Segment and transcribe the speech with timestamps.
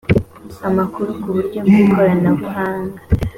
[0.67, 2.99] amakuru ku buryo bw ikoranabuhanga